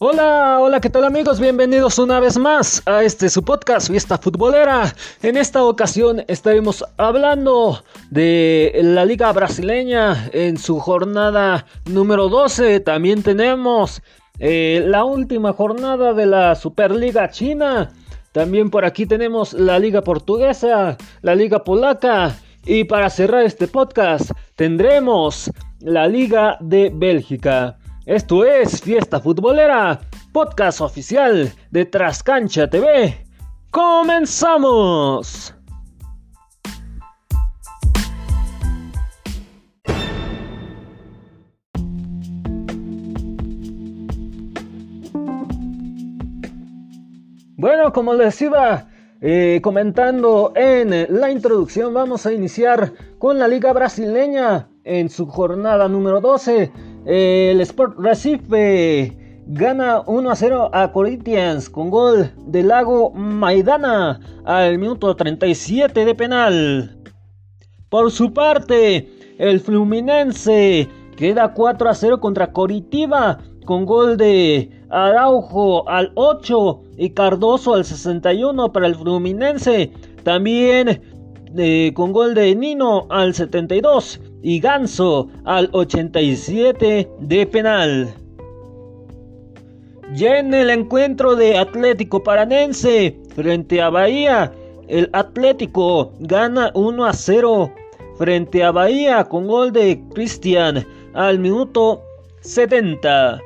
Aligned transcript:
Hola, 0.00 0.60
hola, 0.60 0.80
¿qué 0.80 0.90
tal 0.90 1.02
amigos? 1.02 1.40
Bienvenidos 1.40 1.98
una 1.98 2.20
vez 2.20 2.38
más 2.38 2.84
a 2.86 3.02
este 3.02 3.28
su 3.28 3.42
podcast 3.42 3.90
Fiesta 3.90 4.16
Futbolera. 4.16 4.94
En 5.24 5.36
esta 5.36 5.64
ocasión 5.64 6.22
estaremos 6.28 6.84
hablando 6.98 7.82
de 8.08 8.78
la 8.80 9.04
Liga 9.04 9.32
Brasileña 9.32 10.30
en 10.32 10.56
su 10.56 10.78
jornada 10.78 11.66
número 11.86 12.28
12. 12.28 12.78
También 12.78 13.24
tenemos 13.24 14.00
eh, 14.38 14.84
la 14.86 15.02
última 15.02 15.52
jornada 15.52 16.14
de 16.14 16.26
la 16.26 16.54
Superliga 16.54 17.28
China. 17.30 17.90
También 18.30 18.70
por 18.70 18.84
aquí 18.84 19.04
tenemos 19.04 19.52
la 19.52 19.80
Liga 19.80 20.02
Portuguesa, 20.02 20.96
la 21.22 21.34
Liga 21.34 21.64
Polaca. 21.64 22.38
Y 22.64 22.84
para 22.84 23.10
cerrar 23.10 23.42
este 23.42 23.66
podcast 23.66 24.30
tendremos 24.54 25.50
la 25.80 26.06
Liga 26.06 26.56
de 26.60 26.92
Bélgica. 26.94 27.77
Esto 28.08 28.42
es 28.46 28.80
Fiesta 28.80 29.20
Futbolera, 29.20 30.00
podcast 30.32 30.80
oficial 30.80 31.52
de 31.70 31.84
Trascancha 31.84 32.66
TV. 32.70 33.22
¡Comenzamos! 33.70 35.54
Bueno, 47.58 47.92
como 47.92 48.14
les 48.14 48.40
iba 48.40 48.88
eh, 49.20 49.60
comentando 49.62 50.54
en 50.56 51.20
la 51.20 51.30
introducción, 51.30 51.92
vamos 51.92 52.24
a 52.24 52.32
iniciar 52.32 52.90
con 53.18 53.38
la 53.38 53.46
Liga 53.46 53.74
Brasileña 53.74 54.70
en 54.84 55.10
su 55.10 55.26
jornada 55.26 55.86
número 55.90 56.22
12 56.22 56.72
el 57.08 57.62
Sport 57.62 57.98
Recife 57.98 59.16
gana 59.46 60.02
1 60.06 60.30
a 60.30 60.36
0 60.36 60.70
a 60.74 60.92
Corinthians 60.92 61.70
con 61.70 61.88
gol 61.88 62.30
de 62.36 62.62
Lago 62.62 63.10
Maidana 63.12 64.20
al 64.44 64.76
minuto 64.76 65.16
37 65.16 66.04
de 66.04 66.14
penal. 66.14 66.98
Por 67.88 68.10
su 68.10 68.34
parte, 68.34 69.08
el 69.38 69.58
Fluminense 69.60 70.86
queda 71.16 71.54
4 71.54 71.88
a 71.88 71.94
0 71.94 72.20
contra 72.20 72.52
Coritiba 72.52 73.38
con 73.64 73.86
gol 73.86 74.18
de 74.18 74.70
Araujo 74.90 75.88
al 75.88 76.12
8 76.14 76.82
y 76.98 77.10
Cardoso 77.10 77.74
al 77.74 77.86
61 77.86 78.70
para 78.70 78.86
el 78.86 78.94
Fluminense. 78.94 79.90
También 80.24 81.00
eh, 81.56 81.92
con 81.94 82.12
gol 82.12 82.34
de 82.34 82.54
Nino 82.54 83.06
al 83.08 83.32
72 83.32 84.20
y 84.42 84.60
Ganso 84.60 85.28
al 85.44 85.68
87 85.72 87.08
de 87.20 87.46
penal. 87.46 88.14
Ya 90.14 90.38
en 90.38 90.54
el 90.54 90.70
encuentro 90.70 91.36
de 91.36 91.58
Atlético 91.58 92.22
Paranense 92.22 93.18
frente 93.34 93.82
a 93.82 93.90
Bahía, 93.90 94.52
el 94.88 95.10
Atlético 95.12 96.12
gana 96.20 96.70
1 96.74 97.04
a 97.04 97.12
0 97.12 97.72
frente 98.16 98.64
a 98.64 98.70
Bahía 98.70 99.24
con 99.24 99.46
gol 99.46 99.72
de 99.72 100.02
Cristian 100.14 100.86
al 101.12 101.38
minuto 101.38 102.02
70. 102.40 103.40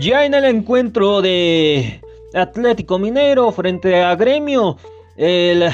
Ya 0.00 0.24
en 0.24 0.34
el 0.34 0.44
encuentro 0.44 1.22
de 1.22 2.00
Atlético 2.34 2.98
Mineiro 2.98 3.52
frente 3.52 4.02
a 4.02 4.16
Gremio, 4.16 4.76
el 5.16 5.68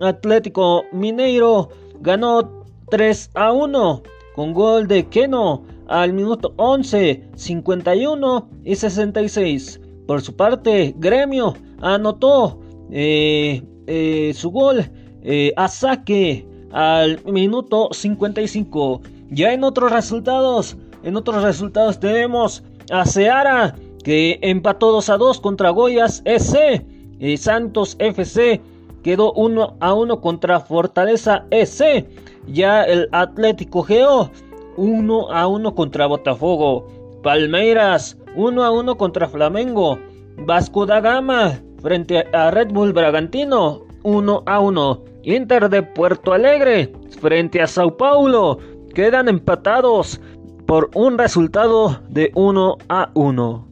Atlético 0.00 0.84
Mineiro 0.92 1.68
ganó 2.02 2.64
3 2.90 3.30
a 3.34 3.52
1 3.52 4.02
con 4.34 4.52
gol 4.52 4.86
de 4.88 5.06
Keno 5.06 5.62
al 5.88 6.12
minuto 6.12 6.52
11, 6.56 7.30
51 7.34 8.48
y 8.64 8.76
66. 8.76 9.80
Por 10.06 10.20
su 10.20 10.34
parte, 10.34 10.94
Gremio 10.98 11.54
anotó 11.80 12.60
eh, 12.90 13.62
eh, 13.86 14.32
su 14.34 14.50
gol 14.50 14.90
eh, 15.22 15.52
a 15.56 15.68
saque 15.68 16.46
al 16.72 17.22
minuto 17.24 17.88
55. 17.92 19.00
Ya 19.30 19.52
en 19.52 19.64
otros 19.64 19.92
resultados, 19.92 20.76
en 21.02 21.16
otros 21.16 21.42
resultados 21.42 22.00
tenemos 22.00 22.62
a 22.90 23.04
Seara 23.06 23.76
que 24.02 24.38
empató 24.42 24.92
2 24.92 25.08
a 25.10 25.16
2 25.16 25.40
contra 25.40 25.70
Goyas 25.70 26.22
SC 26.24 26.84
y 27.20 27.36
Santos 27.36 27.96
FC 27.98 28.60
quedó 29.02 29.32
1 29.34 29.76
a 29.80 29.94
1 29.94 30.20
contra 30.20 30.60
Fortaleza 30.60 31.44
EC. 31.50 32.06
Ya 32.46 32.82
el 32.84 33.08
Atlético 33.12 33.82
Geo 33.82 34.30
1 34.76 35.30
a 35.32 35.46
1 35.46 35.74
contra 35.74 36.06
Botafogo. 36.06 36.86
Palmeiras 37.22 38.18
1 38.36 38.62
a 38.62 38.70
1 38.70 38.96
contra 38.96 39.28
Flamengo. 39.28 39.98
Vasco 40.38 40.86
da 40.86 41.00
Gama 41.00 41.60
frente 41.82 42.26
a 42.32 42.50
Red 42.50 42.68
Bull 42.68 42.92
Bragantino 42.92 43.82
1 44.02 44.42
a 44.46 44.60
1. 44.60 45.04
Inter 45.24 45.68
de 45.68 45.82
Puerto 45.82 46.32
Alegre 46.32 46.92
frente 47.20 47.60
a 47.60 47.66
Sao 47.66 47.96
Paulo 47.96 48.58
quedan 48.94 49.28
empatados 49.28 50.20
por 50.66 50.90
un 50.94 51.18
resultado 51.18 52.00
de 52.08 52.32
1 52.34 52.78
a 52.88 53.10
1. 53.14 53.71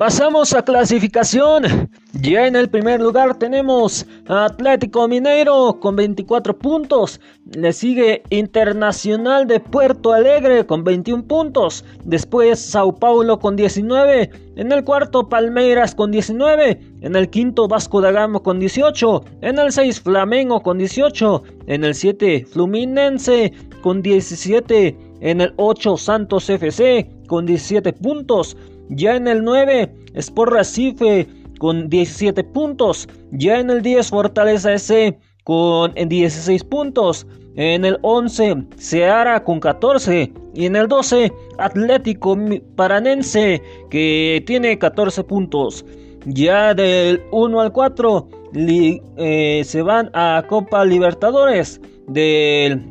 Pasamos 0.00 0.54
a 0.54 0.62
clasificación. 0.62 1.90
Ya 2.22 2.46
en 2.46 2.56
el 2.56 2.70
primer 2.70 3.02
lugar 3.02 3.38
tenemos 3.38 4.06
Atlético 4.28 5.06
Mineiro 5.06 5.78
con 5.78 5.94
24 5.94 6.56
puntos. 6.56 7.20
Le 7.54 7.70
sigue 7.74 8.22
Internacional 8.30 9.46
de 9.46 9.60
Puerto 9.60 10.14
Alegre 10.14 10.64
con 10.64 10.84
21 10.84 11.24
puntos. 11.24 11.84
Después 12.02 12.58
Sao 12.58 12.94
Paulo 12.94 13.38
con 13.40 13.56
19. 13.56 14.30
En 14.56 14.72
el 14.72 14.84
cuarto 14.84 15.28
Palmeiras 15.28 15.94
con 15.94 16.10
19. 16.10 16.80
En 17.02 17.14
el 17.14 17.28
quinto 17.28 17.68
Vasco 17.68 18.00
da 18.00 18.10
Gama 18.10 18.40
con 18.40 18.58
18. 18.58 19.22
En 19.42 19.58
el 19.58 19.70
6 19.70 20.00
Flamengo 20.00 20.62
con 20.62 20.78
18. 20.78 21.42
En 21.66 21.84
el 21.84 21.94
7 21.94 22.46
Fluminense 22.50 23.52
con 23.82 24.00
17. 24.00 24.96
En 25.20 25.42
el 25.42 25.52
8 25.58 25.98
Santos 25.98 26.48
FC 26.48 27.19
con 27.30 27.46
17 27.46 27.92
puntos. 27.92 28.56
Ya 28.88 29.14
en 29.14 29.28
el 29.28 29.44
9, 29.44 29.94
Sport 30.14 30.52
Recife 30.52 31.28
con 31.60 31.88
17 31.88 32.42
puntos. 32.42 33.08
Ya 33.30 33.60
en 33.60 33.70
el 33.70 33.82
10, 33.82 34.10
Fortaleza 34.10 34.72
S 34.74 35.16
con 35.44 35.94
16 35.94 36.64
puntos. 36.64 37.28
En 37.54 37.84
el 37.84 37.98
11, 38.02 38.64
Seara 38.76 39.44
con 39.44 39.60
14. 39.60 40.32
Y 40.54 40.66
en 40.66 40.74
el 40.74 40.88
12, 40.88 41.32
Atlético 41.58 42.36
Paranense 42.74 43.62
que 43.90 44.42
tiene 44.44 44.76
14 44.76 45.22
puntos. 45.22 45.84
Ya 46.26 46.74
del 46.74 47.22
1 47.30 47.60
al 47.60 47.72
4 47.72 48.28
eh, 48.56 49.62
se 49.64 49.82
van 49.82 50.10
a 50.14 50.42
Copa 50.48 50.84
Libertadores. 50.84 51.80
Del 52.08 52.84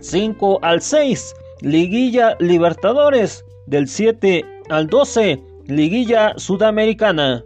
5 0.00 0.58
al 0.62 0.82
6, 0.82 1.34
Liguilla 1.60 2.36
Libertadores. 2.40 3.44
Del 3.68 3.86
7 3.86 4.46
al 4.70 4.86
12, 4.86 5.38
Liguilla 5.66 6.32
Sudamericana. 6.38 7.44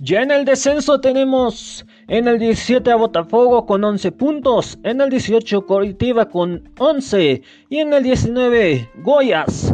Ya 0.00 0.22
en 0.22 0.32
el 0.32 0.44
descenso 0.44 1.00
tenemos 1.00 1.86
en 2.08 2.26
el 2.26 2.40
17 2.40 2.90
a 2.90 2.96
Botafogo 2.96 3.64
con 3.64 3.84
11 3.84 4.10
puntos, 4.10 4.76
en 4.82 5.00
el 5.00 5.10
18 5.10 5.66
Coritiba 5.66 6.28
con 6.28 6.68
11 6.80 7.42
y 7.68 7.76
en 7.76 7.92
el 7.92 8.02
19 8.02 8.90
Goyas 9.04 9.72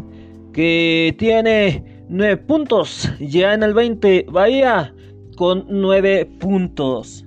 que 0.52 1.14
tiene 1.18 1.93
9 2.08 2.36
puntos. 2.38 3.10
Ya 3.20 3.54
en 3.54 3.62
el 3.62 3.74
20, 3.74 4.26
Bahía 4.30 4.94
con 5.36 5.66
9 5.68 6.26
puntos. 6.40 7.24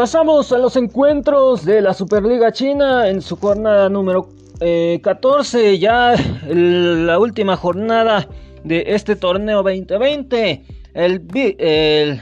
Pasamos 0.00 0.50
a 0.50 0.56
los 0.56 0.76
encuentros 0.76 1.66
de 1.66 1.82
la 1.82 1.92
Superliga 1.92 2.52
China 2.52 3.06
en 3.08 3.20
su 3.20 3.36
jornada 3.36 3.90
número 3.90 4.28
14, 4.60 5.70
eh, 5.72 5.78
ya 5.78 6.14
la 6.46 7.18
última 7.18 7.56
jornada 7.56 8.28
de 8.64 8.84
este 8.86 9.16
torneo 9.16 9.62
2020. 9.62 10.64
El, 10.94 12.20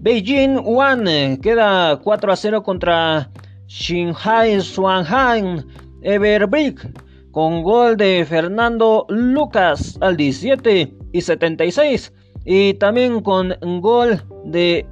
Beijing 0.00 0.58
One 0.64 1.38
queda 1.40 1.98
4 2.02 2.32
a 2.32 2.36
0 2.36 2.62
contra 2.62 3.30
Shanghai 3.66 4.58
Shanghai 4.60 5.64
Everbrick 6.02 6.88
con 7.30 7.62
gol 7.62 7.96
de 7.96 8.24
Fernando 8.28 9.06
Lucas 9.08 9.98
al 10.00 10.16
17 10.16 10.92
y 11.12 11.20
76 11.20 12.12
y 12.44 12.74
también 12.74 13.20
con 13.20 13.54
gol 13.80 14.22
de 14.44 14.86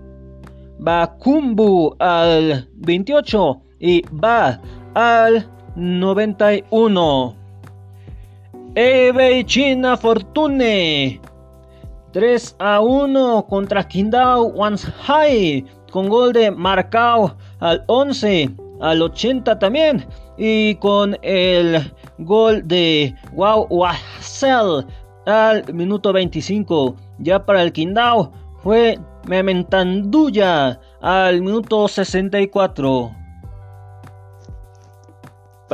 Bakumbu 0.78 1.96
al 1.98 2.68
28 2.74 3.62
y 3.80 4.02
Va 4.12 4.60
al 4.94 5.53
91. 5.76 7.34
Ebei 8.74 9.44
China 9.44 9.96
Fortune. 9.96 11.20
3 12.12 12.56
a 12.60 12.80
1 12.80 13.46
contra 13.48 13.82
Qingdao 13.82 14.52
Wanshai 14.54 15.64
con 15.90 16.08
gol 16.08 16.32
de 16.32 16.50
Marcao 16.52 17.36
al 17.58 17.82
11 17.88 18.54
al 18.80 19.02
80 19.02 19.58
también 19.58 20.06
y 20.38 20.76
con 20.76 21.16
el 21.22 21.92
gol 22.18 22.62
de 22.68 23.12
Wow 23.32 23.66
Wasel 23.68 24.86
al 25.26 25.74
minuto 25.74 26.12
25 26.12 26.94
ya 27.18 27.44
para 27.44 27.62
el 27.62 27.72
Qingdao 27.72 28.30
fue 28.62 28.96
Mementanduya 29.26 30.78
al 31.00 31.42
minuto 31.42 31.88
64 31.88 33.23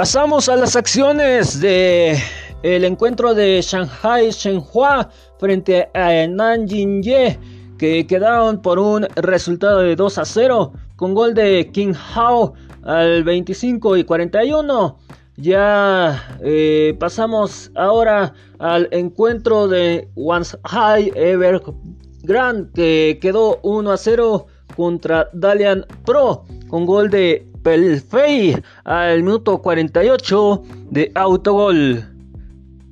pasamos 0.00 0.48
a 0.48 0.56
las 0.56 0.76
acciones 0.76 1.60
de 1.60 2.18
el 2.62 2.84
encuentro 2.84 3.34
de 3.34 3.60
Shanghai 3.60 4.30
Shenhua 4.30 5.10
frente 5.38 5.90
a 5.92 6.26
Nanjing 6.26 7.02
Ye 7.02 7.38
que 7.76 8.06
quedaron 8.06 8.62
por 8.62 8.78
un 8.78 9.06
resultado 9.16 9.80
de 9.80 9.96
2 9.96 10.16
a 10.16 10.24
0 10.24 10.72
con 10.96 11.12
gol 11.12 11.34
de 11.34 11.68
King 11.70 11.92
Hao 12.14 12.54
al 12.82 13.24
25 13.24 13.98
y 13.98 14.04
41. 14.04 14.96
Ya 15.36 16.38
eh, 16.42 16.96
pasamos 16.98 17.70
ahora 17.74 18.32
al 18.58 18.88
encuentro 18.92 19.68
de 19.68 20.08
High 20.64 21.12
Evergrande 21.14 22.70
que 22.74 23.18
quedó 23.20 23.60
1 23.64 23.92
a 23.92 23.98
0 23.98 24.46
contra 24.74 25.28
Dalian 25.34 25.84
Pro 26.06 26.46
con 26.70 26.86
gol 26.86 27.10
de 27.10 27.49
Pelfei 27.62 28.56
al 28.84 29.22
minuto 29.22 29.58
48 29.58 30.62
de 30.90 31.10
autogol. 31.14 32.04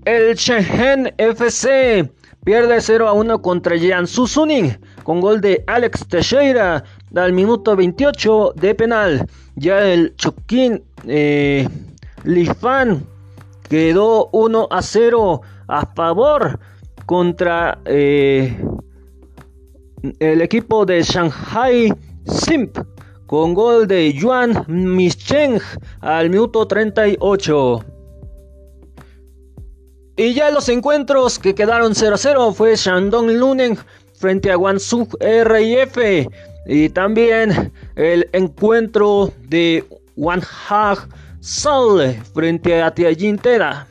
El 0.04 0.34
Shenzhen 0.34 1.12
FC 1.18 2.10
pierde 2.44 2.80
0 2.80 3.08
a 3.08 3.12
1 3.12 3.42
contra 3.42 3.76
Jiangsu 3.76 4.26
Suning 4.26 4.72
con 5.02 5.20
gol 5.20 5.40
de 5.40 5.64
Alex 5.66 6.06
Teixeira 6.08 6.84
al 7.14 7.32
minuto 7.32 7.74
28 7.76 8.52
de 8.56 8.74
penal. 8.74 9.26
Ya 9.56 9.86
el 9.86 10.14
Chukin 10.16 10.82
eh, 11.06 11.68
Lifan 12.24 13.04
quedó 13.68 14.28
1 14.32 14.68
a 14.70 14.82
0 14.82 15.40
a 15.68 15.86
favor 15.94 16.58
contra 17.06 17.78
eh, 17.84 18.56
el 20.18 20.40
equipo 20.40 20.84
de 20.84 21.02
Shanghai 21.02 21.92
Simp 22.26 22.78
con 23.28 23.52
gol 23.52 23.86
de 23.86 24.14
Yuan 24.14 24.64
Micheng 24.68 25.60
al 26.00 26.30
minuto 26.30 26.66
38. 26.66 27.84
Y 30.16 30.32
ya 30.32 30.50
los 30.50 30.68
encuentros 30.70 31.38
que 31.38 31.54
quedaron 31.54 31.94
0 31.94 32.14
a 32.14 32.18
0 32.18 32.52
fue 32.54 32.74
Shandong 32.74 33.32
Lunen 33.32 33.78
frente 34.14 34.50
a 34.50 34.56
Guangzhou 34.56 35.06
RIF 35.20 36.26
y 36.66 36.88
también 36.88 37.70
el 37.96 38.26
encuentro 38.32 39.30
de 39.46 39.84
Wanhag 40.16 41.06
Sol 41.40 42.16
frente 42.32 42.82
a 42.82 42.94
Tianjin 42.94 43.36
Teda. 43.36 43.86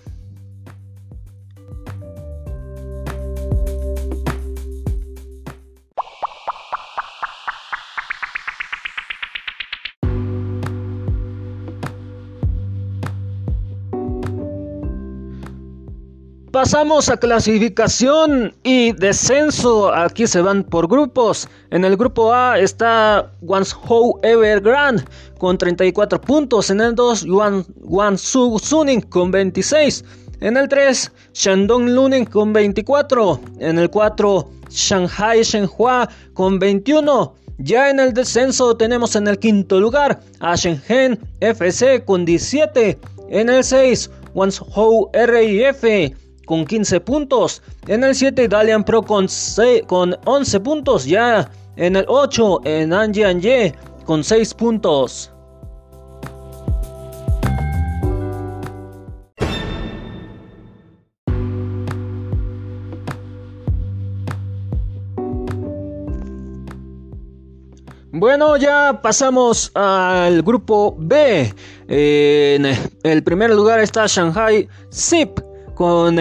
Pasamos 16.58 17.08
a 17.10 17.18
clasificación 17.18 18.52
y 18.64 18.92
descenso. 18.94 19.94
Aquí 19.94 20.26
se 20.26 20.42
van 20.42 20.64
por 20.64 20.88
grupos. 20.88 21.48
En 21.70 21.86
el 21.86 21.96
grupo 21.96 22.34
A 22.34 22.58
está 22.58 23.32
Guangzhou 23.42 24.20
Evergrande 24.24 25.04
con 25.38 25.60
34 25.60 26.20
puntos. 26.20 26.72
En 26.72 26.82
el 26.82 26.96
2, 26.96 27.28
Guangzhou 27.28 28.58
Suning 28.58 29.02
con 29.02 29.30
26. 29.30 30.04
En 30.42 30.58
el 30.58 30.68
3, 30.68 31.12
Shandong 31.36 31.90
Luning 31.92 32.26
con 32.26 32.54
24. 32.54 33.40
En 33.60 33.78
el 33.78 33.92
4, 33.92 34.50
Shanghai 34.72 35.44
Shenhua 35.44 36.10
con 36.34 36.58
21. 36.58 37.36
Ya 37.60 37.92
en 37.92 38.00
el 38.00 38.16
descenso 38.16 38.76
tenemos 38.76 39.16
en 39.16 39.28
el 39.28 39.38
quinto 39.38 39.80
lugar 39.80 40.22
a 40.40 40.56
Shenzhen 40.56 41.20
FC 41.40 42.04
con 42.04 42.26
17. 42.26 42.98
En 43.30 43.48
el 43.48 43.64
6, 43.64 44.10
Guangzhou 44.34 45.12
RIF 45.14 46.16
con 46.48 46.66
15 46.66 47.02
puntos. 47.02 47.62
En 47.86 48.04
el 48.04 48.16
7 48.16 48.48
Dalian 48.48 48.84
Pro 48.84 49.04
con, 49.04 49.28
con 49.86 50.16
11 50.26 50.60
puntos. 50.62 51.06
Ya 51.06 51.52
en 51.76 51.96
el 51.96 52.06
8 52.08 52.62
en 52.64 52.94
Anje 52.94 53.26
Anje 53.26 53.76
con 54.06 54.24
6 54.24 54.54
puntos. 54.56 55.32
Bueno, 68.20 68.58
ya 68.58 69.00
pasamos 69.04 69.70
al 69.76 70.42
grupo 70.42 70.96
B. 70.98 71.54
En 71.88 72.66
el 73.04 73.24
primer 73.24 73.52
lugar 73.52 73.80
está 73.80 74.08
Shanghai 74.08 74.68
Zip 74.92 75.47
con 75.78 76.16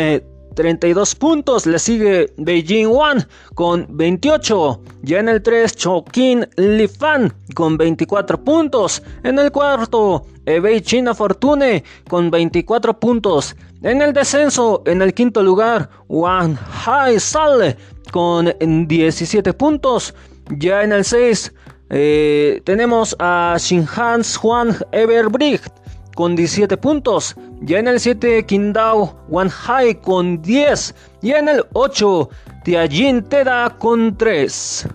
32 0.54 1.12
eh, 1.12 1.16
puntos. 1.18 1.66
Le 1.66 1.78
sigue 1.78 2.32
Beijing 2.36 2.88
One 2.88 3.26
con 3.54 3.86
28. 3.88 4.80
Ya 5.02 5.20
en 5.20 5.30
el 5.30 5.42
3, 5.42 5.74
Chokin 5.74 6.46
Lifan 6.56 7.32
con 7.54 7.78
24 7.78 8.44
puntos. 8.44 9.02
En 9.24 9.38
el 9.38 9.50
cuarto, 9.50 10.26
Ebei 10.44 10.82
China 10.82 11.14
Fortune 11.14 11.82
con 12.08 12.30
24 12.30 13.00
puntos. 13.00 13.56
En 13.82 14.02
el 14.02 14.12
descenso, 14.12 14.82
en 14.84 15.00
el 15.00 15.14
quinto 15.14 15.42
lugar, 15.42 15.88
Wan 16.08 16.58
Hai 16.84 17.18
Sale 17.18 17.76
con 18.12 18.52
17 18.60 19.54
puntos. 19.54 20.14
Ya 20.58 20.82
en 20.82 20.92
el 20.92 21.04
6, 21.04 21.52
eh, 21.90 22.60
tenemos 22.64 23.16
a 23.18 23.56
Shinhan 23.58 24.22
Juan 24.22 24.76
Everbricht 24.92 25.85
con 26.16 26.34
17 26.34 26.76
puntos. 26.78 27.36
Ya 27.60 27.78
en 27.78 27.86
el 27.86 28.00
7 28.00 28.44
Qingdao 28.46 29.14
Wanhai 29.28 30.00
con 30.00 30.42
10. 30.42 30.94
Y 31.22 31.30
en 31.32 31.48
el 31.48 31.64
8 31.74 32.28
Tianjin 32.64 33.22
Teda 33.22 33.70
con 33.78 34.16
3. 34.16 34.88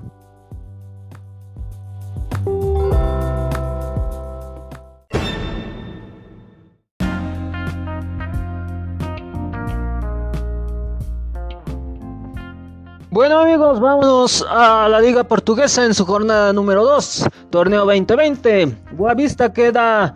Bueno 13.11 13.41
amigos, 13.41 13.81
vámonos 13.81 14.45
a 14.49 14.87
la 14.87 15.01
Liga 15.01 15.25
Portuguesa 15.25 15.83
en 15.83 15.93
su 15.93 16.05
jornada 16.05 16.53
número 16.53 16.85
2, 16.85 17.25
torneo 17.49 17.85
2020. 17.85 18.73
Boavista 18.93 19.51
queda 19.51 20.15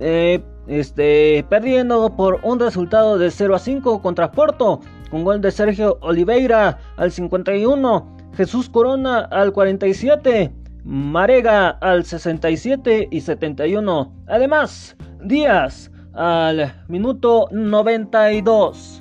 eh, 0.00 0.42
este, 0.66 1.44
perdiendo 1.48 2.14
por 2.16 2.40
un 2.42 2.58
resultado 2.58 3.18
de 3.18 3.30
0 3.30 3.54
a 3.54 3.58
5 3.58 4.02
contra 4.02 4.32
Porto, 4.32 4.80
con 5.10 5.24
gol 5.24 5.40
de 5.40 5.50
Sergio 5.50 5.98
Oliveira 6.00 6.78
al 6.96 7.12
51, 7.12 8.16
Jesús 8.36 8.68
Corona 8.68 9.20
al 9.20 9.52
47, 9.52 10.52
Marega 10.84 11.70
al 11.70 12.04
67 12.04 13.08
y 13.10 13.20
71. 13.20 14.12
Además, 14.26 14.96
Díaz 15.22 15.90
al 16.12 16.84
minuto 16.88 17.48
92. 17.50 19.00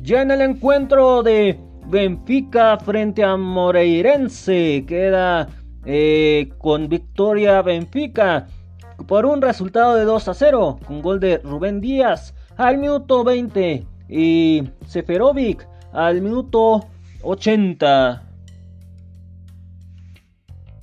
Ya 0.00 0.22
en 0.22 0.30
el 0.32 0.40
encuentro 0.42 1.22
de 1.22 1.58
Benfica 1.86 2.78
frente 2.78 3.24
a 3.24 3.36
Moreirense 3.36 4.84
queda 4.86 5.48
eh, 5.84 6.52
con 6.58 6.88
victoria 6.88 7.60
Benfica 7.62 8.46
por 9.06 9.26
un 9.26 9.42
resultado 9.42 9.94
de 9.96 10.04
2 10.04 10.28
a 10.28 10.34
0 10.34 10.80
con 10.86 11.02
gol 11.02 11.20
de 11.20 11.38
Rubén 11.38 11.80
Díaz 11.80 12.34
al 12.56 12.78
minuto 12.78 13.24
20 13.24 13.84
y 14.08 14.70
Seferovic 14.86 15.66
al 15.92 16.20
minuto 16.20 16.86
80. 17.22 18.22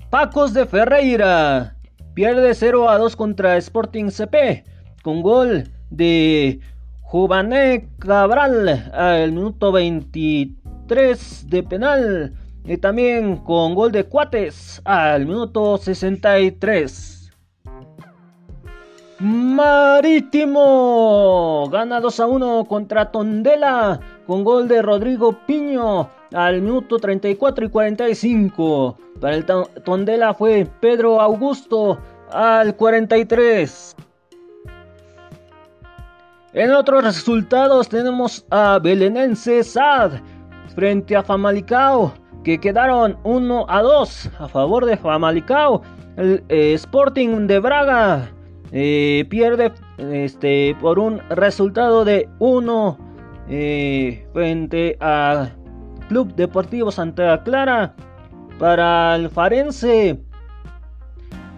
Pacos 0.09 0.53
de 0.53 0.65
Ferreira 0.65 1.75
pierde 2.13 2.53
0 2.53 2.89
a 2.89 2.97
2 2.97 3.15
contra 3.15 3.57
Sporting 3.57 4.09
CP 4.09 4.63
con 5.03 5.21
gol 5.21 5.69
de 5.89 6.59
Juvané 7.01 7.89
Cabral 7.99 8.91
al 8.93 9.31
minuto 9.31 9.71
23 9.71 11.49
de 11.49 11.63
penal 11.63 12.33
y 12.65 12.77
también 12.77 13.37
con 13.37 13.75
gol 13.75 13.91
de 13.91 14.05
Cuates 14.05 14.81
al 14.85 15.25
minuto 15.25 15.77
63. 15.77 17.31
Marítimo 19.21 20.49
gana 21.69 21.99
2 21.99 22.19
a 22.21 22.27
1 22.27 22.65
contra 22.65 23.11
Tondela 23.11 23.99
con 24.25 24.45
gol 24.45 24.69
de 24.69 24.81
Rodrigo 24.81 25.37
Piño 25.45 26.09
al 26.33 26.61
minuto 26.61 26.99
34 26.99 27.65
y 27.65 27.69
45. 27.69 28.97
Para 29.19 29.35
el 29.35 29.45
Tondela 29.83 30.33
fue 30.33 30.65
Pedro 30.79 31.19
Augusto 31.19 31.99
al 32.31 32.75
43. 32.75 33.95
En 36.53 36.71
otros 36.71 37.03
resultados 37.03 37.89
tenemos 37.89 38.45
a 38.49 38.79
Belenense 38.79 39.63
SAD 39.63 40.13
frente 40.73 41.15
a 41.15 41.23
Famalicao 41.23 42.13
que 42.43 42.59
quedaron 42.59 43.17
1 43.23 43.65
a 43.67 43.81
2 43.81 44.29
a 44.39 44.47
favor 44.47 44.85
de 44.85 44.97
Famalicao. 44.97 45.81
El 46.17 46.43
eh, 46.49 46.73
Sporting 46.73 47.47
de 47.47 47.59
Braga 47.59 48.31
eh, 48.71 49.25
pierde 49.29 49.71
este, 49.97 50.75
por 50.79 50.99
un 50.99 51.19
resultado 51.29 52.05
de 52.05 52.29
1 52.39 52.97
eh, 53.49 54.27
frente 54.33 54.97
a 54.99 55.49
Club 56.07 56.33
Deportivo 56.35 56.91
Santa 56.91 57.43
Clara. 57.43 57.93
Para 58.57 59.15
el 59.15 59.29
Farense, 59.29 60.19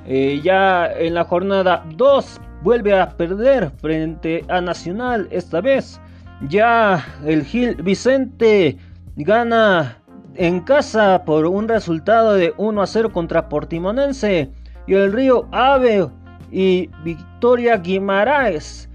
ya 0.06 0.86
en 0.94 1.16
la 1.16 1.24
jornada 1.24 1.84
2 1.96 2.42
vuelve 2.62 3.00
a 3.00 3.10
perder 3.10 3.72
frente 3.82 4.46
a 4.50 4.62
Nacional. 4.62 5.28
Esta 5.32 5.62
vez 5.62 6.00
ya 6.48 7.04
el 7.26 7.44
Gil 7.44 7.76
Vicente 7.82 8.78
gana 9.16 10.01
en 10.36 10.62
casa 10.62 11.24
por 11.26 11.46
un 11.46 11.68
resultado 11.68 12.34
de 12.34 12.54
1 12.58 12.82
a 12.82 12.88
0 12.88 13.12
contra 13.12 13.50
Portimonense. 13.50 14.52
Y 14.88 14.94
el 14.94 15.14
Río 15.14 15.48
Ave 15.52 16.10
y 16.52 16.90
Victoria 17.04 17.78
Guimaraes 17.78 18.90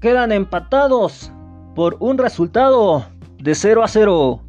quedan 0.00 0.32
empatados 0.32 1.32
por 1.74 1.96
un 2.00 2.18
resultado 2.18 3.04
de 3.38 3.54
0 3.54 3.84
a 3.84 3.88
0. 3.88 4.40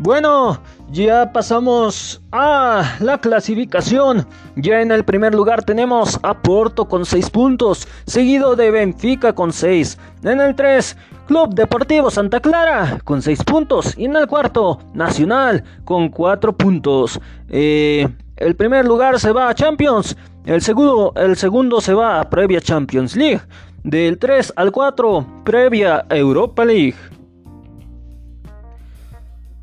Bueno, 0.00 0.60
ya 0.92 1.32
pasamos 1.32 2.22
a 2.30 2.96
la 3.00 3.18
clasificación. 3.18 4.28
Ya 4.54 4.80
en 4.80 4.92
el 4.92 5.04
primer 5.04 5.34
lugar 5.34 5.64
tenemos 5.64 6.20
a 6.22 6.40
Porto 6.40 6.84
con 6.84 7.04
6 7.04 7.30
puntos, 7.30 7.88
seguido 8.06 8.54
de 8.54 8.70
Benfica 8.70 9.32
con 9.32 9.52
6. 9.52 9.98
En 10.22 10.40
el 10.40 10.54
3, 10.54 10.96
Club 11.26 11.52
Deportivo 11.52 12.12
Santa 12.12 12.38
Clara 12.38 13.00
con 13.02 13.22
6 13.22 13.42
puntos. 13.42 13.98
Y 13.98 14.04
en 14.04 14.14
el 14.14 14.28
cuarto, 14.28 14.78
Nacional 14.94 15.64
con 15.84 16.10
4 16.10 16.56
puntos. 16.56 17.18
Eh, 17.48 18.06
el 18.36 18.54
primer 18.54 18.84
lugar 18.84 19.18
se 19.18 19.32
va 19.32 19.48
a 19.48 19.54
Champions. 19.56 20.16
El 20.46 20.62
segundo, 20.62 21.12
el 21.16 21.36
segundo 21.36 21.80
se 21.80 21.92
va 21.92 22.20
a 22.20 22.30
previa 22.30 22.60
Champions 22.60 23.16
League. 23.16 23.40
Del 23.82 24.18
3 24.18 24.52
al 24.54 24.70
4, 24.70 25.42
previa 25.44 26.06
Europa 26.08 26.64
League. 26.64 26.94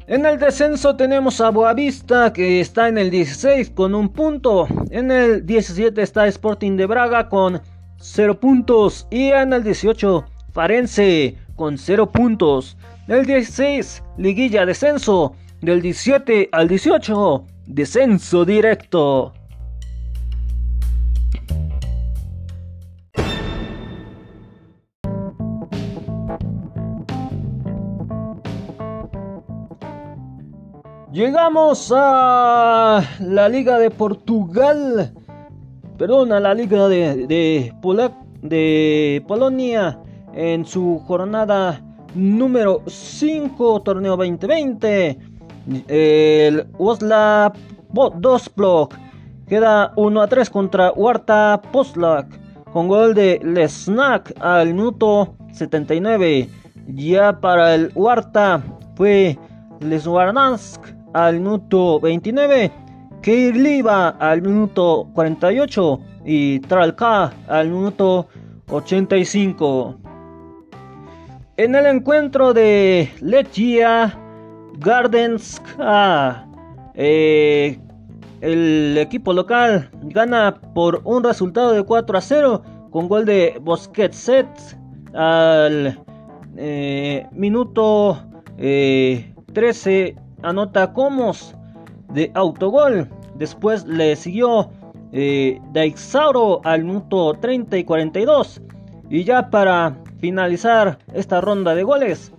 En 0.07 0.23
el 0.27 0.37
descenso 0.37 0.95
tenemos 0.95 1.41
a 1.41 1.49
Boavista 1.49 2.31
que 2.31 2.61
está 2.61 2.87
en 2.87 2.99
el 2.99 3.09
16 3.09 3.71
con 3.71 3.95
un 3.95 4.09
punto. 4.09 4.67
En 4.91 5.09
el 5.09 5.47
17 5.47 5.99
está 5.99 6.27
Sporting 6.27 6.77
de 6.77 6.85
Braga 6.85 7.27
con 7.27 7.59
0 7.97 8.39
puntos. 8.39 9.07
Y 9.09 9.29
en 9.29 9.51
el 9.51 9.63
18 9.63 10.23
Farense 10.53 11.35
con 11.55 11.79
0 11.79 12.11
puntos. 12.11 12.77
El 13.07 13.25
16 13.25 14.03
Liguilla 14.19 14.67
Descenso. 14.67 15.33
Del 15.61 15.81
17 15.81 16.49
al 16.51 16.67
18 16.67 17.43
Descenso 17.65 18.45
directo. 18.45 19.33
Llegamos 31.15 31.93
a 31.95 33.01
la 33.21 33.47
Liga 33.47 33.79
de 33.79 33.89
Portugal. 33.89 35.13
Perdón, 35.97 36.33
a 36.33 36.41
la 36.41 36.53
Liga 36.53 36.89
de, 36.89 37.25
de, 37.25 37.73
de 38.41 39.23
Polonia 39.25 39.97
en 40.33 40.65
su 40.65 41.01
jornada 41.07 41.81
número 42.15 42.81
5, 42.85 43.81
torneo 43.83 44.17
2020. 44.17 45.17
El 45.87 46.67
Osla 46.77 47.53
2 47.93 48.51
Block 48.53 48.95
queda 49.47 49.93
1 49.95 50.21
a 50.21 50.27
3 50.27 50.49
contra 50.49 50.91
Huerta 50.91 51.61
Postlak 51.71 52.27
con 52.73 52.89
gol 52.89 53.13
de 53.13 53.39
Lesnak 53.41 54.33
al 54.41 54.73
minuto 54.73 55.33
79. 55.53 56.49
Ya 56.87 57.39
para 57.39 57.73
el 57.73 57.89
Huerta 57.95 58.61
fue 58.97 59.39
Leswarnansk 59.79 60.94
al 61.15 61.35
minuto 61.35 61.97
29, 62.01 62.71
Keirliva 63.21 64.09
al 64.09 64.41
minuto 64.41 65.07
48 65.13 65.99
y 66.25 66.59
Tralca 66.59 67.31
al 67.47 67.69
minuto 67.69 68.27
85. 68.69 69.95
En 71.55 71.73
el 71.73 71.85
encuentro 71.85 72.53
de 72.53 73.09
Lechia 73.21 74.19
Gardenska, 74.77 76.45
eh, 76.95 77.79
el 78.41 78.97
equipo 78.97 79.31
local 79.31 79.89
gana 80.03 80.59
por 80.73 80.99
un 81.05 81.23
resultado 81.23 81.71
de 81.71 81.83
4 81.83 82.17
a 82.17 82.21
0 82.21 82.61
con 82.91 83.07
gol 83.07 83.23
de 83.23 83.57
Bosquetset 83.61 84.47
al 85.13 85.97
eh, 86.57 87.25
minuto 87.31 88.17
13 88.57 90.07
eh, 90.07 90.15
anota 90.45 90.93
Comos 90.93 91.55
de 92.13 92.31
autogol. 92.33 93.09
Después 93.35 93.85
le 93.85 94.15
siguió 94.15 94.69
eh, 95.11 95.59
Daixauro 95.73 96.61
al 96.63 96.83
minuto 96.83 97.33
30 97.33 97.77
y 97.77 97.83
42. 97.83 98.61
Y 99.09 99.23
ya 99.23 99.49
para 99.49 99.97
finalizar 100.19 100.97
esta 101.13 101.41
ronda 101.41 101.75
de 101.75 101.83
goles, 101.83 102.31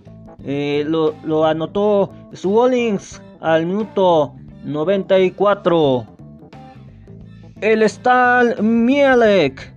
eh, 0.43 0.85
lo, 0.87 1.45
anotó 1.45 2.11
Swallings 2.33 3.21
al 3.41 3.65
minuto 3.65 4.33
94. 4.63 6.05
El 7.61 7.81
Stal 7.83 8.61
Mielek 8.61 9.73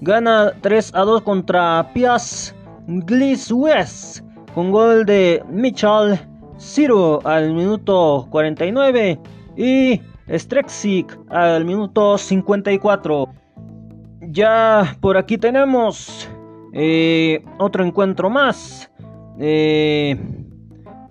gana 0.00 0.52
3 0.60 0.94
a 0.94 1.00
2 1.00 1.22
contra 1.22 1.90
Pias 1.92 2.54
Gliswes 2.86 4.22
con 4.54 4.70
gol 4.70 5.04
de 5.04 5.42
Mitchell 5.48 6.20
Ciro 6.58 7.20
al 7.24 7.52
minuto 7.52 8.26
49 8.30 9.18
y 9.56 10.00
Strexic 10.28 11.18
al 11.28 11.64
minuto 11.64 12.16
54. 12.16 13.28
Ya 14.28 14.96
por 15.00 15.16
aquí 15.16 15.38
tenemos 15.38 16.28
eh, 16.72 17.44
otro 17.58 17.84
encuentro 17.84 18.30
más. 18.30 18.90
Eh, 19.38 20.16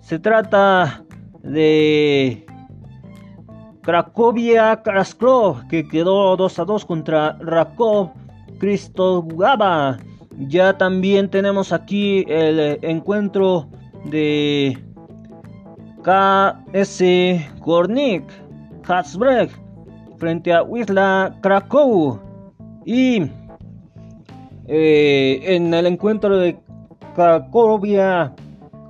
se 0.00 0.18
trata 0.18 1.04
de 1.42 2.44
Cracovia 3.82 4.82
Krasklov 4.82 5.66
que 5.68 5.86
quedó 5.86 6.36
2 6.36 6.58
a 6.58 6.64
2 6.64 6.84
contra 6.84 7.38
Rakov 7.40 8.12
Kristogaba. 8.58 9.98
Ya 10.48 10.76
también 10.76 11.30
tenemos 11.30 11.72
aquí 11.72 12.24
el 12.28 12.78
encuentro 12.82 13.68
de 14.06 14.83
KS 16.04 17.02
Gornik 17.60 18.24
Hatzbreg 18.86 19.50
frente 20.18 20.52
a 20.52 20.62
Wisla 20.62 21.34
Krakow 21.40 22.20
y 22.84 23.22
eh, 24.68 25.40
en 25.44 25.72
el 25.72 25.86
encuentro 25.86 26.36
de 26.36 26.58
Cracovia 27.14 28.34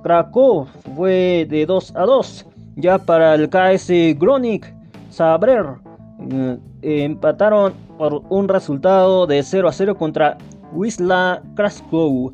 Krakow 0.03 0.67
fue 0.95 1.47
de 1.49 1.65
2 1.65 1.95
a 1.95 2.01
2 2.01 2.45
ya 2.75 2.97
para 2.97 3.35
el 3.35 3.49
KS 3.49 4.19
Gronik 4.19 4.73
Sabrer 5.09 5.65
eh, 6.29 6.57
empataron 6.81 7.73
por 7.97 8.23
un 8.29 8.49
resultado 8.49 9.25
de 9.25 9.41
0 9.41 9.69
a 9.69 9.71
0 9.71 9.95
contra 9.95 10.37
Wisla 10.73 11.41
Kraskow. 11.55 12.33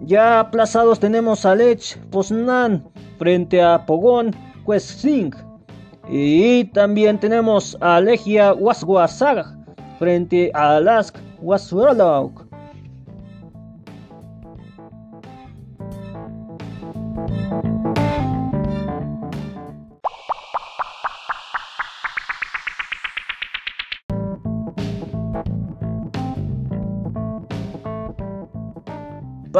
Ya 0.00 0.40
aplazados 0.40 1.00
tenemos 1.00 1.44
a 1.46 1.54
Lech 1.54 1.98
Poznan 2.10 2.84
frente 3.18 3.62
a 3.62 3.84
Pogon 3.86 4.34
Questing. 4.66 5.32
Y 6.08 6.64
también 6.66 7.18
tenemos 7.18 7.76
a 7.80 8.00
Legia 8.00 8.52
Waswasag 8.52 9.44
frente 9.98 10.50
a 10.54 10.78
Lask 10.80 11.16
Waswalok. 11.40 12.45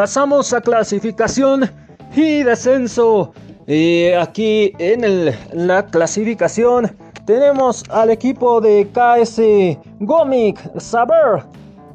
Pasamos 0.07 0.53
a 0.53 0.61
clasificación 0.61 1.69
y 2.15 2.45
descenso. 2.45 3.33
Y 3.67 4.13
aquí 4.13 4.73
en 4.79 5.35
la 5.53 5.85
clasificación 5.85 6.97
tenemos 7.25 7.83
al 7.91 8.11
equipo 8.11 8.61
de 8.61 8.89
KS 8.93 9.41
Gomik 9.99 10.61
Saber 10.79 11.43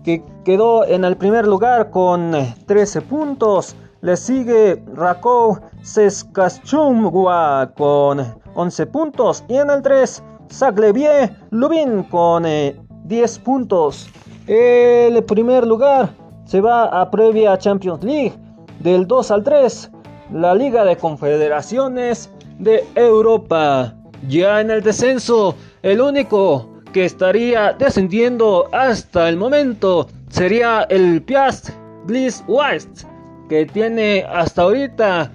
que 0.03 0.22
quedó 0.44 0.86
en 0.86 1.06
el 1.06 1.15
primer 1.15 1.48
lugar 1.48 1.89
con 1.89 2.34
13 2.65 3.00
puntos. 3.03 3.77
Le 4.01 4.18
sigue 4.18 4.84
Rakow 4.94 5.62
Seskachumgua 5.82 7.72
con 7.77 8.20
11 8.56 8.86
puntos. 8.88 9.41
Y 9.48 9.56
en 9.56 9.70
el 9.70 9.82
3, 9.82 10.22
Saglevie 10.50 11.34
Lubin 11.51 12.03
con 12.03 12.44
10 12.44 12.77
eh, 13.08 13.41
puntos. 13.41 14.10
El 14.48 15.24
primer 15.24 15.65
lugar 15.65 16.20
se 16.51 16.60
va 16.60 16.84
a 16.84 17.10
previa 17.10 17.58
Champions 17.58 18.03
League 18.03 18.34
del 18.79 19.08
2 19.08 19.31
al 19.31 19.41
3, 19.41 19.89
la 20.34 20.53
Liga 20.53 20.84
de 20.84 20.98
Confederaciones 20.98 22.29
de 22.60 22.84
Europa. 22.96 23.96
Ya 24.27 24.60
en 24.60 24.70
el 24.70 24.84
descenso, 24.84 25.55
el 25.81 26.01
único 26.01 26.70
que 26.91 27.05
estaría 27.05 27.72
descendiendo 27.72 28.67
hasta 28.74 29.29
el 29.29 29.38
momento 29.38 30.10
sería 30.27 30.86
el 30.89 31.22
Piast 31.24 31.70
Bliss 32.05 32.43
West, 32.50 33.05
que 33.48 33.65
tiene 33.65 34.25
hasta 34.29 34.63
ahorita 34.63 35.31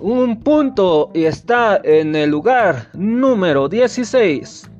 un 0.00 0.40
punto 0.40 1.10
y 1.12 1.26
está 1.26 1.78
en 1.84 2.16
el 2.16 2.30
lugar 2.30 2.88
número 2.94 3.68
16. 3.68 4.70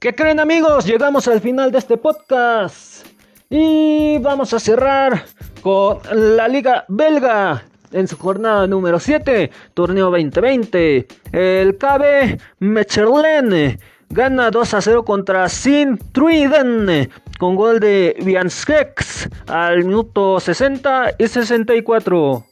¿Qué 0.00 0.14
creen 0.14 0.38
amigos? 0.38 0.86
Llegamos 0.86 1.26
al 1.26 1.40
final 1.40 1.72
de 1.72 1.78
este 1.78 1.96
podcast 1.96 3.04
y 3.50 4.16
vamos 4.18 4.54
a 4.54 4.60
cerrar 4.60 5.24
con 5.60 5.98
la 6.12 6.46
Liga 6.46 6.84
Belga 6.86 7.64
en 7.90 8.06
su 8.06 8.16
jornada 8.16 8.68
número 8.68 9.00
7, 9.00 9.50
torneo 9.74 10.04
2020. 10.12 11.08
El 11.32 11.76
KB 11.78 12.38
Mechelen 12.60 13.80
gana 14.08 14.52
2 14.52 14.74
a 14.74 14.80
0 14.80 15.04
contra 15.04 15.48
Sin 15.48 15.98
Truiden 16.12 17.10
con 17.40 17.56
gol 17.56 17.80
de 17.80 18.14
Vianskex 18.20 19.28
al 19.48 19.82
minuto 19.82 20.38
60 20.38 21.14
y 21.18 21.26
64. 21.26 22.44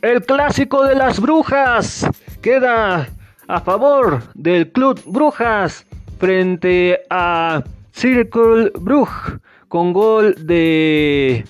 El 0.00 0.24
clásico 0.24 0.84
de 0.84 0.94
las 0.94 1.18
brujas 1.18 2.06
queda 2.40 3.08
a 3.48 3.60
favor 3.62 4.22
del 4.34 4.70
Club 4.70 5.00
Brujas 5.06 5.86
frente 6.22 7.00
a 7.10 7.64
Circle 7.90 8.70
Brugge 8.78 9.40
con 9.66 9.92
gol 9.92 10.36
de 10.46 11.44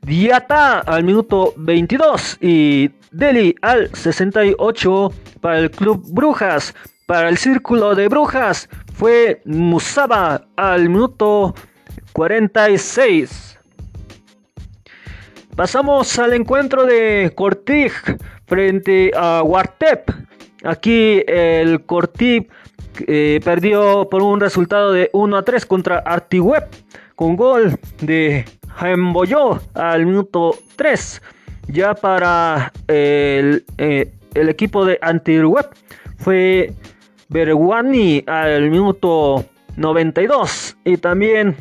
Diata 0.00 0.80
al 0.80 1.04
minuto 1.04 1.54
22 1.56 2.38
y 2.40 2.90
Deli 3.12 3.54
al 3.62 3.88
68 3.94 5.12
para 5.40 5.60
el 5.60 5.70
Club 5.70 6.04
Brujas. 6.08 6.74
Para 7.06 7.28
el 7.28 7.38
Círculo 7.38 7.94
de 7.94 8.08
Brujas 8.08 8.68
fue 8.92 9.40
Musaba 9.44 10.48
al 10.56 10.88
minuto 10.88 11.54
46. 12.12 13.56
Pasamos 15.54 16.18
al 16.18 16.32
encuentro 16.32 16.84
de 16.86 17.32
Cortig 17.36 17.92
frente 18.46 19.12
a 19.14 19.44
Wartep. 19.44 20.10
Aquí 20.64 21.22
el 21.28 21.84
Cortig 21.84 22.50
eh, 23.06 23.40
perdió 23.44 24.08
por 24.10 24.22
un 24.22 24.40
resultado 24.40 24.92
de 24.92 25.10
1 25.12 25.36
a 25.36 25.42
3 25.42 25.66
contra 25.66 25.98
Artiweb 25.98 26.68
con 27.14 27.36
gol 27.36 27.78
de 28.00 28.44
Boyo 29.12 29.60
al 29.74 30.06
minuto 30.06 30.54
3. 30.76 31.22
Ya 31.68 31.94
para 31.94 32.72
el, 32.86 33.64
eh, 33.78 34.12
equipo 34.34 34.84
de 34.84 34.98
Antiweb 35.00 35.68
fue 36.18 36.72
Berwani 37.28 38.22
al 38.26 38.70
minuto 38.70 39.44
92 39.76 40.76
y 40.84 40.96
también 40.96 41.56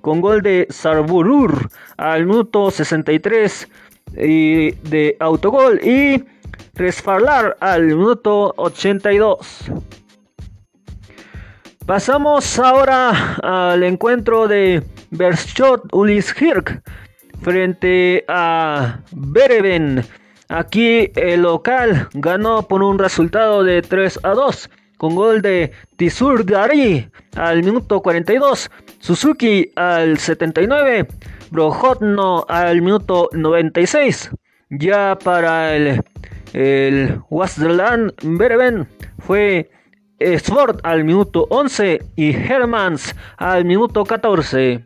con 0.00 0.20
gol 0.20 0.42
de 0.42 0.66
Sarburur 0.70 1.70
al 1.96 2.26
minuto 2.26 2.70
63 2.70 3.68
y 4.18 4.72
de 4.72 5.16
autogol 5.20 5.80
y 5.82 6.22
Resfarlar 6.76 7.56
al 7.60 7.86
minuto 7.86 8.52
82. 8.58 9.70
Pasamos 11.86 12.58
ahora 12.58 13.36
al 13.44 13.84
encuentro 13.84 14.48
de 14.48 14.82
Berschot 15.12 15.84
Ulis 15.92 16.34
Hirk 16.42 16.82
frente 17.42 18.24
a 18.26 19.02
Bereven. 19.12 20.04
Aquí 20.48 21.12
el 21.14 21.42
local 21.42 22.08
ganó 22.14 22.66
por 22.66 22.82
un 22.82 22.98
resultado 22.98 23.62
de 23.62 23.82
3 23.82 24.18
a 24.24 24.30
2 24.30 24.70
con 24.96 25.14
gol 25.14 25.42
de 25.42 25.70
Tisur 25.94 26.44
Dari 26.44 27.08
al 27.36 27.62
minuto 27.62 28.02
42, 28.02 28.68
Suzuki 28.98 29.70
al 29.76 30.18
79, 30.18 31.06
Brojotno 31.52 32.46
al 32.48 32.82
minuto 32.82 33.28
96. 33.32 34.32
Ya 34.70 35.16
para 35.22 35.76
el, 35.76 36.02
el 36.52 37.20
Bereven 38.24 38.88
fue 39.20 39.70
Sport 40.18 40.80
al 40.82 41.04
minuto 41.04 41.46
11 41.50 42.02
y 42.16 42.34
Hermans 42.34 43.14
al 43.36 43.64
minuto 43.64 44.04
14. 44.04 44.84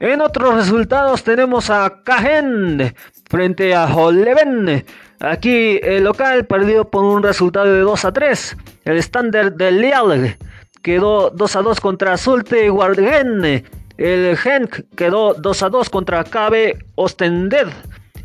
En 0.00 0.20
otros 0.20 0.54
resultados 0.54 1.22
tenemos 1.24 1.70
a 1.70 2.02
Cajen 2.04 2.94
frente 3.28 3.74
a 3.74 3.86
Holeven. 3.86 4.84
Aquí 5.20 5.80
el 5.82 6.04
local 6.04 6.46
perdió 6.46 6.84
por 6.90 7.04
un 7.04 7.22
resultado 7.22 7.72
de 7.72 7.80
2 7.80 8.04
a 8.04 8.12
3. 8.12 8.56
El 8.84 8.98
estándar 8.98 9.54
de 9.54 9.70
Leal 9.70 10.36
quedó 10.82 11.30
2 11.30 11.56
a 11.56 11.62
2 11.62 11.80
contra 11.80 12.16
Sulte 12.18 12.68
Guardian. 12.68 13.64
El 13.96 14.36
Genk 14.36 14.82
quedó 14.94 15.32
2 15.32 15.62
a 15.62 15.70
2 15.70 15.88
contra 15.88 16.24
KB 16.24 16.76
Ostended. 16.96 17.68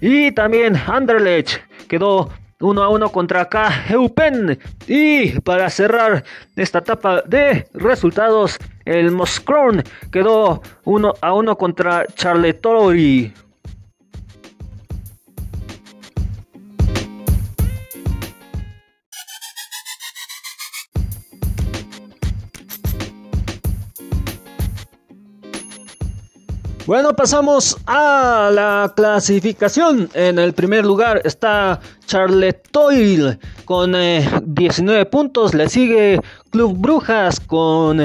Y 0.01 0.31
también 0.33 0.75
Anderlecht 0.75 1.61
quedó 1.87 2.29
1 2.61 2.83
a 2.83 2.89
1 2.89 3.09
contra 3.11 3.49
KGUPEN. 3.49 4.59
Y 4.87 5.39
para 5.41 5.69
cerrar 5.69 6.23
esta 6.55 6.79
etapa 6.79 7.21
de 7.23 7.67
resultados, 7.73 8.57
el 8.85 9.11
Moscron 9.11 9.83
quedó 10.11 10.61
1 10.85 11.13
a 11.21 11.33
1 11.33 11.57
contra 11.57 12.05
Charletori. 12.07 13.33
Bueno, 26.87 27.15
pasamos 27.15 27.77
a 27.85 28.49
la 28.51 28.91
clasificación. 28.95 30.09
En 30.15 30.39
el 30.39 30.53
primer 30.53 30.83
lugar 30.83 31.21
está 31.23 31.79
Charletoil 32.07 33.37
con 33.65 33.93
19 34.45 35.01
eh, 35.01 35.05
puntos. 35.05 35.53
Le 35.53 35.69
sigue 35.69 36.19
Club 36.49 36.75
Brujas 36.77 37.39
con 37.39 38.01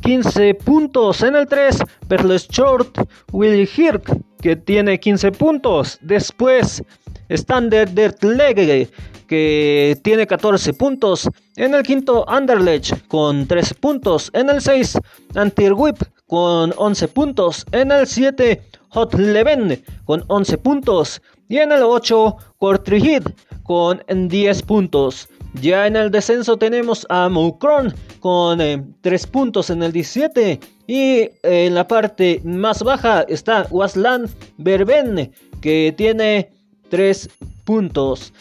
15 0.00 0.48
eh, 0.48 0.54
puntos. 0.54 1.22
En 1.22 1.34
el 1.34 1.48
3, 1.48 1.78
Perles 2.06 2.46
Short 2.48 2.98
Willy 3.32 3.68
Hirk 3.76 4.16
que 4.40 4.54
tiene 4.54 5.00
15 5.00 5.32
puntos. 5.32 5.98
Después 6.02 6.84
Standard 7.28 7.90
Leg 8.22 8.88
que 9.26 9.98
tiene 10.04 10.24
14 10.24 10.72
puntos. 10.74 11.28
En 11.56 11.74
el 11.74 11.82
quinto, 11.82 12.28
Anderlecht 12.28 13.08
con 13.08 13.48
13 13.48 13.74
puntos. 13.74 14.30
En 14.34 14.50
el 14.50 14.60
6, 14.60 14.98
Antwerp 15.34 16.15
con 16.26 16.72
11 16.76 17.08
puntos. 17.08 17.64
En 17.72 17.90
el 17.92 18.06
7, 18.06 18.62
Hot 18.90 19.14
Leven 19.14 19.82
con 20.04 20.24
11 20.28 20.58
puntos. 20.58 21.22
Y 21.48 21.58
en 21.58 21.72
el 21.72 21.82
8, 21.82 22.36
Kortrijk 22.58 23.24
con 23.62 24.02
10 24.08 24.62
puntos. 24.62 25.28
Ya 25.60 25.86
en 25.86 25.96
el 25.96 26.10
descenso 26.10 26.56
tenemos 26.56 27.06
a 27.08 27.28
Moukron 27.28 27.94
con 28.20 28.58
3 28.58 29.24
eh, 29.24 29.28
puntos 29.28 29.70
en 29.70 29.82
el 29.82 29.92
17. 29.92 30.60
Y 30.86 31.30
en 31.42 31.74
la 31.74 31.86
parte 31.86 32.40
más 32.44 32.82
baja 32.82 33.22
está 33.22 33.66
Wasland 33.70 34.30
Berben 34.58 35.32
que 35.60 35.94
tiene 35.96 36.50
3 36.90 37.28
puntos. 37.64 38.32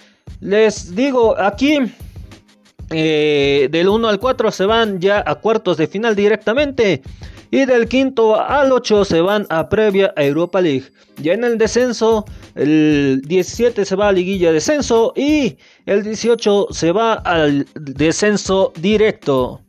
Les 0.42 0.96
digo, 0.96 1.38
aquí 1.40 1.80
eh, 2.92 3.68
del 3.72 3.90
1 3.90 4.08
al 4.08 4.20
4 4.20 4.52
se 4.52 4.66
van 4.66 5.00
ya 5.00 5.24
a 5.26 5.36
cuartos 5.36 5.78
de 5.78 5.88
final 5.88 6.16
directamente. 6.16 7.02
Y 7.56 7.64
del 7.64 7.88
quinto 7.88 8.38
al 8.38 8.70
8 8.74 9.06
se 9.06 9.22
van 9.22 9.48
a 9.50 9.70
previa 9.70 10.14
Europa 10.18 10.60
League. 10.60 10.92
Ya 11.22 11.32
en 11.32 11.46
el 11.46 11.58
descenso, 11.58 12.26
el 12.54 13.22
17 13.26 13.86
se 13.86 13.96
va 13.96 14.10
a 14.10 14.12
liguilla 14.12 14.50
de 14.50 14.56
descenso 14.56 15.14
y 15.16 15.56
el 15.86 16.04
18 16.04 16.68
se 16.72 16.92
va 16.92 17.14
al 17.14 17.66
descenso 17.76 18.74
directo. 18.76 19.62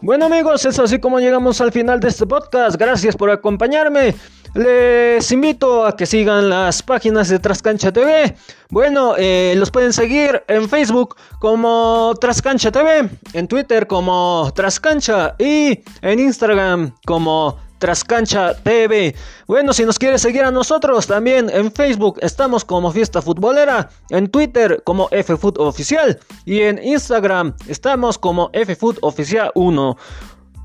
Bueno 0.00 0.24
amigos, 0.24 0.64
es 0.64 0.78
así 0.78 0.98
como 0.98 1.20
llegamos 1.20 1.60
al 1.60 1.70
final 1.70 2.00
de 2.00 2.08
este 2.08 2.26
podcast. 2.26 2.76
Gracias 2.76 3.14
por 3.14 3.28
acompañarme. 3.28 4.14
Les 4.54 5.32
invito 5.32 5.84
a 5.84 5.96
que 5.96 6.06
sigan 6.06 6.48
las 6.48 6.80
páginas 6.80 7.28
de 7.28 7.40
Trascancha 7.40 7.90
TV. 7.90 8.36
Bueno, 8.70 9.14
eh, 9.18 9.54
los 9.56 9.72
pueden 9.72 9.92
seguir 9.92 10.44
en 10.46 10.68
Facebook 10.68 11.16
como 11.40 12.14
Trascancha 12.20 12.70
TV, 12.70 13.10
en 13.32 13.48
Twitter 13.48 13.88
como 13.88 14.52
Trascancha 14.54 15.34
y 15.40 15.82
en 16.02 16.20
Instagram 16.20 16.94
como 17.04 17.58
Trascancha 17.78 18.54
TV. 18.62 19.14
Bueno, 19.48 19.72
si 19.72 19.84
nos 19.84 19.98
quiere 19.98 20.18
seguir 20.18 20.44
a 20.44 20.50
nosotros 20.50 21.06
también 21.06 21.50
en 21.50 21.72
Facebook 21.72 22.18
estamos 22.22 22.64
como 22.64 22.92
Fiesta 22.92 23.20
Futbolera, 23.20 23.90
en 24.10 24.30
Twitter 24.30 24.82
como 24.84 25.08
FFoot 25.08 25.58
Oficial 25.58 26.18
y 26.44 26.60
en 26.60 26.82
Instagram 26.82 27.54
estamos 27.66 28.18
como 28.18 28.50
FFoot 28.54 28.98
Oficial 29.02 29.50
1. 29.54 29.96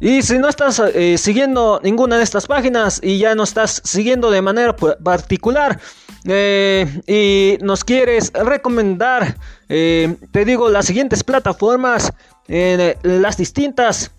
Y 0.01 0.21
si 0.21 0.39
no 0.39 0.47
estás 0.47 0.79
eh, 0.79 1.17
siguiendo 1.17 1.81
ninguna 1.83 2.17
de 2.17 2.23
estas 2.23 2.47
páginas 2.47 3.01
y 3.03 3.17
ya 3.17 3.35
no 3.35 3.43
estás 3.43 3.81
siguiendo 3.83 4.31
de 4.31 4.41
manera 4.41 4.73
particular 4.73 5.79
eh, 6.23 7.01
y 7.05 7.61
nos 7.61 7.83
quieres 7.83 8.31
recomendar, 8.31 9.35
eh, 9.67 10.15
te 10.31 10.45
digo 10.45 10.69
las 10.69 10.85
siguientes 10.85 11.23
plataformas, 11.23 12.13
las 12.47 13.37
distintas 13.37 14.11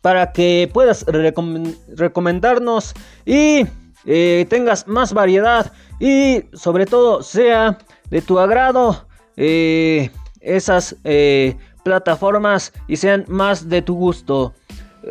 para 0.00 0.32
que 0.32 0.68
puedas 0.72 1.04
recomendarnos 1.06 2.94
y 3.24 3.66
tengas 4.48 4.88
más 4.88 5.12
variedad 5.12 5.72
y 6.00 6.44
sobre 6.54 6.86
todo 6.86 7.22
sea 7.22 7.78
de 8.10 8.22
tu 8.22 8.38
agrado 8.40 9.06
esas 9.36 10.96
plataformas 11.84 12.72
y 12.88 12.96
sean 12.96 13.24
más 13.28 13.68
de 13.68 13.82
tu 13.82 13.94
gusto. 13.94 14.54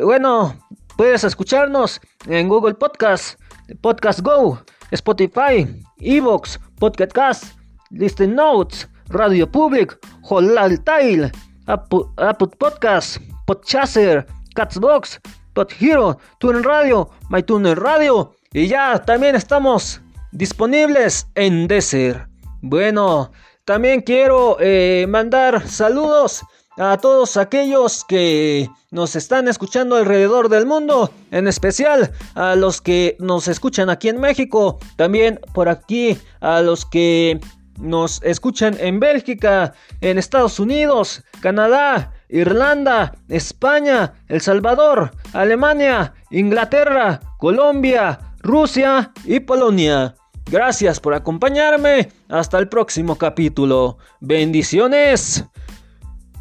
Bueno, 0.00 0.56
puedes 0.96 1.22
escucharnos 1.22 2.00
en 2.26 2.48
Google 2.48 2.74
Podcast, 2.74 3.38
Podcast 3.82 4.20
Go, 4.20 4.58
Spotify, 4.90 5.68
Evox, 5.98 6.58
Podcast 6.78 7.12
Cast, 7.12 7.44
Listen 7.90 8.34
Notes, 8.34 8.88
Radio 9.08 9.50
Public, 9.50 9.98
Holal 10.22 10.82
Tile, 10.82 11.30
Apple, 11.66 12.00
Apple 12.16 12.48
Podcast, 12.58 13.18
Podchaser, 13.46 14.26
Catsbox, 14.54 15.20
Pod 15.52 15.68
Hero, 15.78 16.18
Tuner 16.38 16.62
Radio, 16.62 17.10
MyTuner 17.28 17.78
Radio 17.78 18.34
y 18.54 18.68
ya 18.68 18.98
también 19.02 19.36
estamos 19.36 20.00
disponibles 20.30 21.26
en 21.34 21.68
Desert. 21.68 22.28
Bueno, 22.62 23.30
también 23.66 24.00
quiero 24.00 24.56
eh, 24.58 25.04
mandar 25.06 25.68
saludos 25.68 26.42
a 26.90 26.98
todos 26.98 27.36
aquellos 27.36 28.04
que 28.04 28.68
nos 28.90 29.14
están 29.14 29.46
escuchando 29.46 29.94
alrededor 29.94 30.48
del 30.48 30.66
mundo, 30.66 31.12
en 31.30 31.46
especial 31.46 32.10
a 32.34 32.56
los 32.56 32.80
que 32.80 33.16
nos 33.20 33.46
escuchan 33.46 33.88
aquí 33.88 34.08
en 34.08 34.20
México, 34.20 34.80
también 34.96 35.38
por 35.54 35.68
aquí 35.68 36.18
a 36.40 36.60
los 36.60 36.84
que 36.84 37.40
nos 37.78 38.20
escuchan 38.24 38.76
en 38.80 38.98
Bélgica, 38.98 39.74
en 40.00 40.18
Estados 40.18 40.58
Unidos, 40.58 41.22
Canadá, 41.40 42.14
Irlanda, 42.28 43.14
España, 43.28 44.14
El 44.26 44.40
Salvador, 44.40 45.12
Alemania, 45.32 46.14
Inglaterra, 46.30 47.20
Colombia, 47.38 48.18
Rusia 48.40 49.12
y 49.24 49.38
Polonia. 49.38 50.16
Gracias 50.50 50.98
por 50.98 51.14
acompañarme. 51.14 52.10
Hasta 52.28 52.58
el 52.58 52.68
próximo 52.68 53.16
capítulo. 53.16 53.98
Bendiciones. 54.20 55.44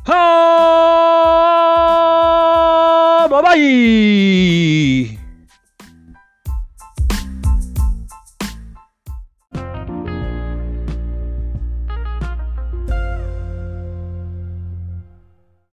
Bye 0.05 0.13
bye. 3.29 5.17